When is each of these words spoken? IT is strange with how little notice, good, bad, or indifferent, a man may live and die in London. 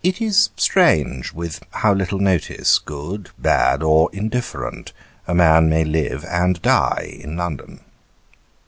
IT 0.03 0.19
is 0.19 0.49
strange 0.55 1.31
with 1.31 1.61
how 1.73 1.93
little 1.93 2.17
notice, 2.17 2.79
good, 2.79 3.29
bad, 3.37 3.83
or 3.83 4.09
indifferent, 4.11 4.91
a 5.27 5.35
man 5.35 5.69
may 5.69 5.83
live 5.85 6.25
and 6.27 6.59
die 6.63 7.19
in 7.19 7.37
London. 7.37 7.79